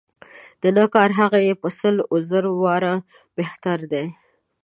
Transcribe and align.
د 0.61 0.63
نه 0.77 0.85
کار 0.93 1.09
هغه 1.19 1.39
یې 1.47 1.53
په 1.61 1.69
سل 1.79 1.95
و 2.11 2.15
زر 2.29 2.45
واره 2.63 2.93
بهتر 3.37 3.79
دی. 3.91 4.05